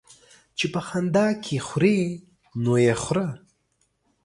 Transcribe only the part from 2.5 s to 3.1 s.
نو يې